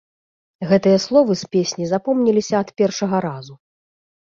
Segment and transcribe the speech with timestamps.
[0.71, 3.55] Гэтыя словы з песні запомніліся ад першага разу.